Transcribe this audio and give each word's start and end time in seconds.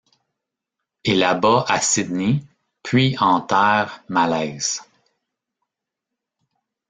Et 1.03 1.13
là-bas 1.13 1.63
à 1.67 1.79
Sydney, 1.79 2.41
puis 2.81 3.15
en 3.19 3.39
terre 3.39 4.03
malaise. 4.09 4.81